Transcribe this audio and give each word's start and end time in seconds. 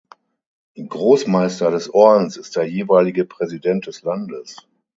Großmeister 0.83 1.69
des 1.69 1.93
Ordens 1.93 2.35
ist 2.35 2.55
der 2.55 2.63
jeweilige 2.65 3.23
Präsident 3.23 3.85
des 3.85 4.01
Landes. 4.01 4.55